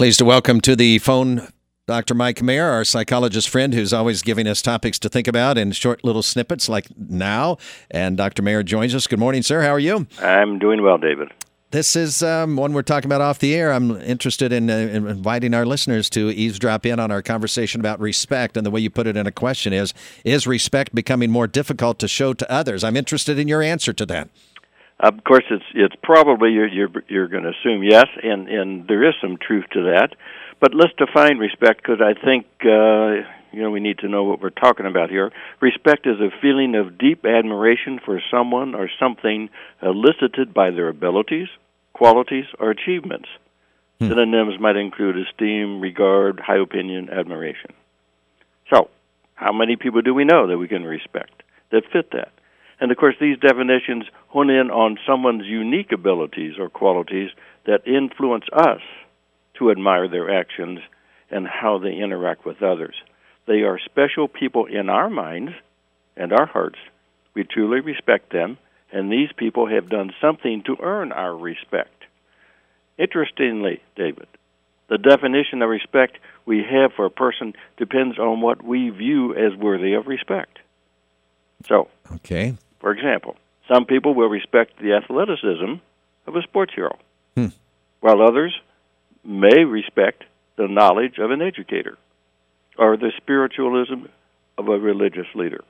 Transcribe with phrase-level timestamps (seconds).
[0.00, 1.48] Pleased to welcome to the phone
[1.86, 2.14] Dr.
[2.14, 6.02] Mike Mayer, our psychologist friend who's always giving us topics to think about in short
[6.02, 7.58] little snippets like now.
[7.90, 8.40] And Dr.
[8.40, 9.06] Mayer joins us.
[9.06, 9.60] Good morning, sir.
[9.60, 10.06] How are you?
[10.22, 11.28] I'm doing well, David.
[11.70, 13.74] This is um, one we're talking about off the air.
[13.74, 18.00] I'm interested in, uh, in, inviting our listeners to eavesdrop in on our conversation about
[18.00, 18.56] respect.
[18.56, 19.92] And the way you put it in a question is
[20.24, 22.84] Is respect becoming more difficult to show to others?
[22.84, 24.30] I'm interested in your answer to that.
[25.02, 29.08] Of course, it's it's probably you're you're, you're going to assume yes, and and there
[29.08, 30.10] is some truth to that.
[30.60, 34.42] But let's define respect because I think uh, you know we need to know what
[34.42, 35.32] we're talking about here.
[35.62, 39.48] Respect is a feeling of deep admiration for someone or something
[39.80, 41.48] elicited by their abilities,
[41.94, 43.28] qualities, or achievements.
[44.00, 44.08] Hmm.
[44.08, 47.72] Synonyms might include esteem, regard, high opinion, admiration.
[48.70, 48.90] So,
[49.34, 52.32] how many people do we know that we can respect that fit that?
[52.80, 57.30] And of course, these definitions hone in on someone's unique abilities or qualities
[57.66, 58.80] that influence us
[59.58, 60.80] to admire their actions
[61.30, 62.94] and how they interact with others.
[63.46, 65.52] They are special people in our minds
[66.16, 66.78] and our hearts.
[67.34, 68.58] We truly respect them,
[68.90, 72.04] and these people have done something to earn our respect.
[72.98, 74.26] Interestingly, David,
[74.88, 79.56] the definition of respect we have for a person depends on what we view as
[79.56, 80.58] worthy of respect.
[81.66, 82.54] So, okay.
[82.80, 83.36] For example,
[83.72, 85.80] some people will respect the athleticism
[86.26, 86.98] of a sports hero,
[87.36, 87.48] hmm.
[88.00, 88.58] while others
[89.24, 90.24] may respect
[90.56, 91.98] the knowledge of an educator
[92.78, 94.06] or the spiritualism
[94.58, 95.62] of a religious leader.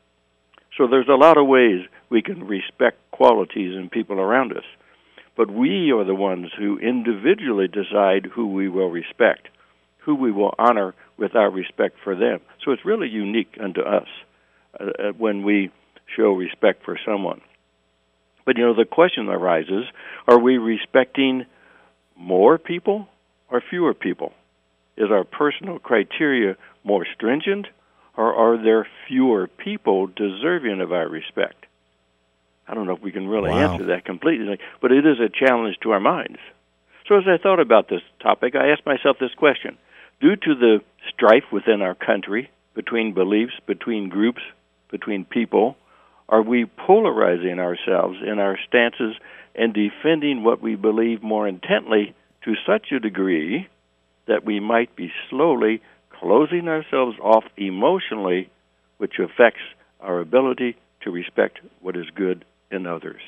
[0.76, 4.64] So there's a lot of ways we can respect qualities in people around us.
[5.36, 9.48] But we are the ones who individually decide who we will respect,
[9.98, 12.40] who we will honor with our respect for them.
[12.64, 14.08] So it's really unique unto us
[14.78, 15.70] uh, uh when we
[16.16, 17.40] show respect for someone.
[18.44, 19.84] But you know, the question arises
[20.26, 21.46] are we respecting
[22.16, 23.08] more people
[23.50, 24.32] or fewer people?
[24.96, 27.66] Is our personal criteria more stringent,
[28.16, 31.66] or are there fewer people deserving of our respect?
[32.68, 33.72] I don't know if we can really wow.
[33.72, 36.38] answer that completely, but it is a challenge to our minds.
[37.08, 39.76] So, as I thought about this topic, I asked myself this question
[40.20, 40.80] Due to the
[41.12, 44.42] strife within our country, between beliefs, between groups,
[44.90, 45.76] between people,
[46.30, 49.16] are we polarizing ourselves in our stances
[49.54, 52.14] and defending what we believe more intently
[52.44, 53.68] to such a degree
[54.26, 55.82] that we might be slowly
[56.20, 58.48] closing ourselves off emotionally,
[58.98, 59.62] which affects
[60.00, 63.20] our ability to respect what is good in others?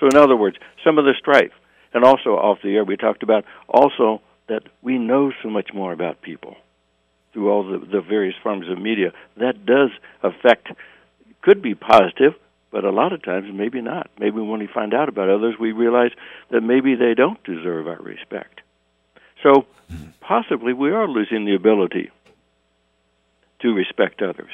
[0.00, 1.52] So, in other words, some of the strife,
[1.92, 5.92] and also off the air, we talked about also that we know so much more
[5.92, 6.56] about people
[7.32, 9.12] through all the, the various forms of media.
[9.36, 9.90] That does
[10.22, 10.68] affect
[11.48, 12.34] could be positive,
[12.70, 14.10] but a lot of times maybe not.
[14.18, 16.10] Maybe when we find out about others, we realize
[16.50, 18.60] that maybe they don't deserve our respect.
[19.42, 19.64] So
[20.20, 22.10] possibly we are losing the ability
[23.60, 24.50] to respect others.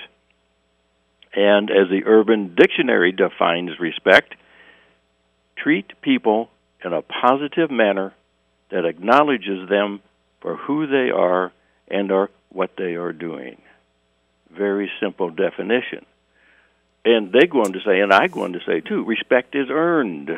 [1.34, 4.36] And as the Urban Dictionary defines respect,
[5.56, 6.48] treat people
[6.84, 8.14] in a positive manner
[8.70, 10.00] that acknowledges them
[10.40, 11.50] for who they are
[11.88, 13.60] and are what they are doing.
[14.56, 16.06] Very simple definition.
[17.04, 19.68] And they go on to say, and I go on to say too, respect is
[19.70, 20.30] earned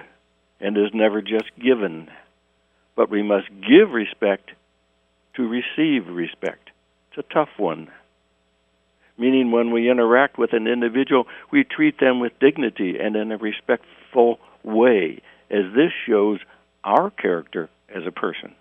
[0.61, 2.09] and is never just given.
[2.97, 4.51] But we must give respect
[5.35, 6.71] to receive respect.
[7.11, 7.89] It's a tough one.
[9.19, 13.39] Meaning, when we interact with an individual, we treat them with dignity and in a
[13.39, 16.39] respectful way, as this shows
[16.85, 18.55] our character as a person.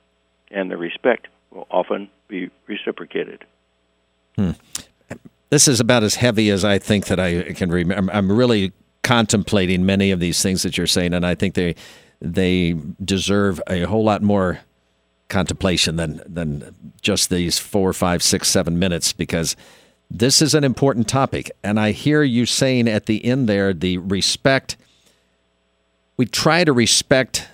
[0.50, 3.44] And the respect will often be reciprocated.
[4.38, 4.52] Hmm.
[5.56, 8.12] This is about as heavy as I think that I can remember.
[8.12, 8.74] I'm really
[9.04, 11.76] contemplating many of these things that you're saying, and I think they
[12.20, 14.60] they deserve a whole lot more
[15.30, 19.56] contemplation than than just these four, five, six, seven minutes because
[20.12, 21.50] this is an important topic.
[21.64, 24.76] And I hear you saying at the end there the respect.
[26.18, 27.48] We try to respect,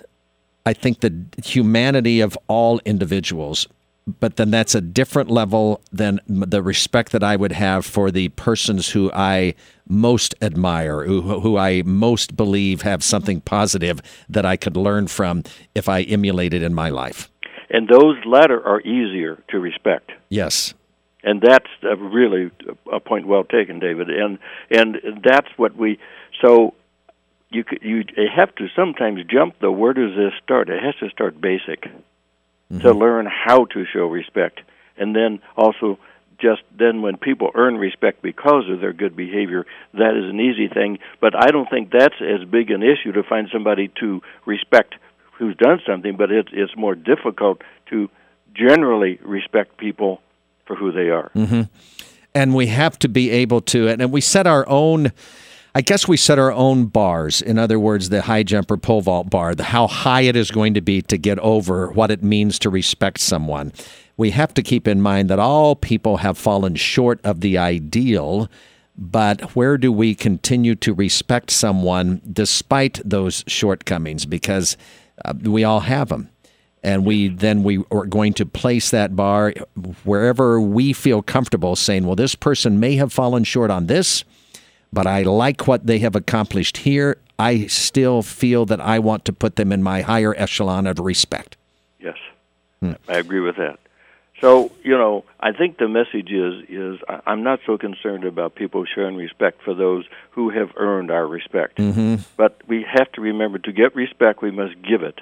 [0.66, 3.68] I think, the humanity of all individuals
[4.06, 8.28] but then that's a different level than the respect that I would have for the
[8.30, 9.54] persons who I
[9.88, 15.44] most admire, who, who I most believe have something positive that I could learn from
[15.74, 17.30] if I emulated in my life.
[17.70, 20.10] And those latter are easier to respect.
[20.28, 20.74] Yes.
[21.24, 22.50] And that's a really
[22.92, 24.10] a point well taken, David.
[24.10, 24.38] And
[24.70, 25.98] and that's what we
[26.44, 26.74] so
[27.50, 28.04] you you
[28.34, 30.68] have to sometimes jump the where does this start?
[30.68, 31.84] It has to start basic
[32.72, 32.80] mm-hmm.
[32.80, 34.60] to learn how to show respect.
[34.96, 35.98] And then also,
[36.40, 39.64] just then when people earn respect because of their good behavior,
[39.94, 40.98] that is an easy thing.
[41.20, 44.94] But I don't think that's as big an issue to find somebody to respect
[45.38, 48.08] who's done something, but it's, it's more difficult to
[48.54, 50.20] generally respect people
[50.66, 51.30] for who they are.
[51.34, 51.62] Mm-hmm.
[52.34, 55.12] And we have to be able to, and we set our own.
[55.74, 57.40] I guess we set our own bars.
[57.40, 60.50] In other words, the high jump or pole vault bar, the how high it is
[60.50, 63.72] going to be to get over what it means to respect someone.
[64.18, 68.50] We have to keep in mind that all people have fallen short of the ideal,
[68.98, 74.26] but where do we continue to respect someone despite those shortcomings?
[74.26, 74.76] Because
[75.24, 76.28] uh, we all have them
[76.82, 79.54] and we then we are going to place that bar
[80.04, 84.24] wherever we feel comfortable saying well this person may have fallen short on this
[84.92, 87.18] but i like what they have accomplished here.
[87.38, 91.56] I still feel that i want to put them in my higher echelon of respect.
[91.98, 92.16] Yes.
[92.80, 92.92] Hmm.
[93.08, 93.78] i agree with that.
[94.40, 98.84] So you know i think the message is is i'm not so concerned about people
[98.84, 101.78] showing respect for those who have earned our respect.
[101.78, 102.16] Mm-hmm.
[102.36, 105.20] but we have to remember to get respect we must give it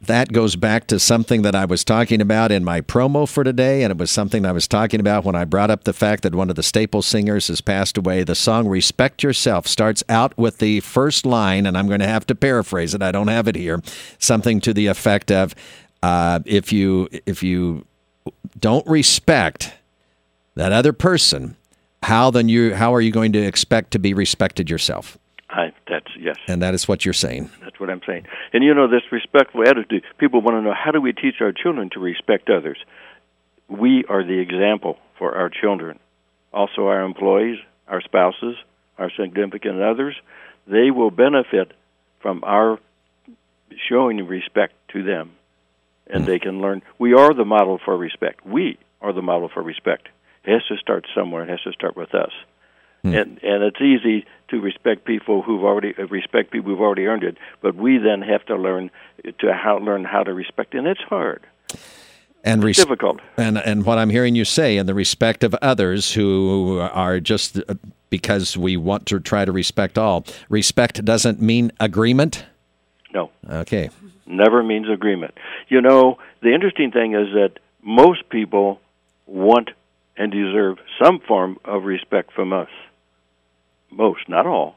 [0.00, 3.82] that goes back to something that I was talking about in my promo for today,
[3.82, 6.34] and it was something I was talking about when I brought up the fact that
[6.34, 8.24] one of the staple singers has passed away.
[8.24, 12.26] The song Respect Yourself starts out with the first line, and I'm going to have
[12.26, 13.02] to paraphrase it.
[13.02, 13.82] I don't have it here.
[14.18, 15.54] Something to the effect of
[16.02, 17.84] uh, if you if you
[18.58, 19.74] don't respect
[20.54, 21.56] that other person,
[22.02, 25.18] how then you how are you going to expect to be respected yourself?
[25.50, 26.36] I, that's yes.
[26.46, 27.50] And that is what you're saying.
[27.78, 28.26] That's what I'm saying.
[28.52, 31.52] And you know, this respectful attitude, people want to know how do we teach our
[31.52, 32.78] children to respect others?
[33.68, 36.00] We are the example for our children.
[36.52, 38.56] Also, our employees, our spouses,
[38.98, 40.16] our significant others,
[40.66, 41.72] they will benefit
[42.20, 42.80] from our
[43.88, 45.32] showing respect to them.
[46.08, 46.82] And they can learn.
[46.98, 48.44] We are the model for respect.
[48.44, 50.08] We are the model for respect.
[50.44, 51.44] It has to start somewhere.
[51.44, 52.32] It has to start with us.
[53.02, 53.14] Hmm.
[53.14, 57.22] And and it's easy to respect people who've already uh, respect people who've already earned
[57.22, 58.90] it, but we then have to learn
[59.38, 61.46] to how learn how to respect, and it's hard.
[62.44, 63.20] And res- difficult.
[63.36, 67.58] And and what I'm hearing you say, in the respect of others who are just
[67.58, 67.74] uh,
[68.10, 70.24] because we want to try to respect all.
[70.48, 72.46] Respect doesn't mean agreement.
[73.12, 73.30] No.
[73.48, 73.90] Okay.
[74.26, 75.34] Never means agreement.
[75.68, 78.80] You know, the interesting thing is that most people
[79.26, 79.70] want
[80.18, 82.68] and deserve some form of respect from us
[83.90, 84.76] most, not all.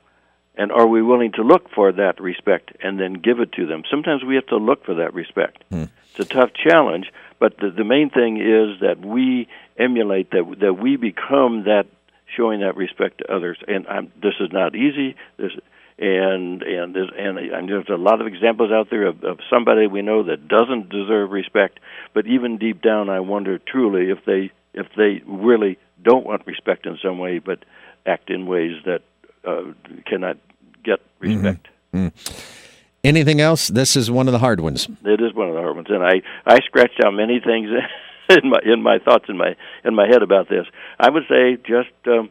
[0.55, 3.83] And are we willing to look for that respect and then give it to them?
[3.89, 5.63] Sometimes we have to look for that respect.
[5.69, 5.85] Hmm.
[6.11, 9.47] It's a tough challenge, but the, the main thing is that we
[9.77, 11.87] emulate that that we become that
[12.35, 13.57] showing that respect to others.
[13.67, 15.15] And I'm, this is not easy.
[15.37, 15.53] This
[15.97, 19.87] and and there's and, and there's a lot of examples out there of, of somebody
[19.87, 21.79] we know that doesn't deserve respect.
[22.13, 26.85] But even deep down, I wonder truly if they if they really don't want respect
[26.85, 27.63] in some way, but
[28.05, 29.01] act in ways that
[29.45, 29.63] uh,
[30.05, 30.37] cannot
[30.83, 31.67] get respect.
[31.93, 32.07] Mm-hmm.
[32.07, 32.57] Mm.
[33.03, 33.67] Anything else?
[33.67, 34.87] This is one of the hard ones.
[35.03, 37.69] It is one of the hard ones, and I I scratched out many things
[38.29, 40.65] in my in my thoughts in my in my head about this.
[40.99, 42.29] I would say just um,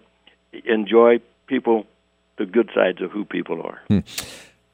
[0.65, 1.87] enjoy people,
[2.39, 3.81] the good sides of who people are.
[3.89, 4.01] Hmm.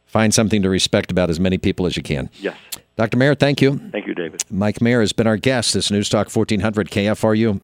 [0.07, 2.31] Find something to respect about as many people as you can.
[2.41, 2.57] Yes.
[2.97, 3.19] Dr.
[3.19, 3.79] Mayer, thank you.
[3.93, 4.43] Thank you, David.
[4.51, 5.75] Mike Mayer has been our guest.
[5.75, 7.55] This News Talk 1400 KFRU.